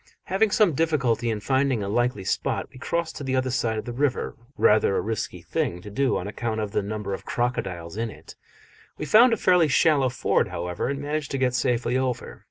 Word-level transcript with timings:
Having 0.23 0.49
some 0.49 0.73
difficulty 0.73 1.29
in 1.29 1.41
finding 1.41 1.83
a 1.83 1.87
likely 1.87 2.23
spot, 2.23 2.67
we 2.71 2.79
crossed 2.79 3.15
to 3.17 3.23
the 3.23 3.35
other 3.35 3.51
side 3.51 3.77
of 3.77 3.85
the 3.85 3.93
river 3.93 4.35
rather 4.57 4.97
a 4.97 4.99
risky 4.99 5.43
thing 5.43 5.79
to 5.79 5.91
do 5.91 6.17
on 6.17 6.27
account 6.27 6.59
of 6.59 6.71
the 6.71 6.81
number 6.81 7.13
of 7.13 7.23
crocodiles 7.23 7.97
in 7.97 8.09
it: 8.09 8.33
we 8.97 9.05
found 9.05 9.31
a 9.31 9.37
fairly 9.37 9.67
shallow 9.67 10.09
ford, 10.09 10.47
however, 10.47 10.87
and 10.87 11.01
managed 11.03 11.29
to 11.29 11.37
get 11.37 11.53
safely 11.53 11.99
over. 11.99 12.39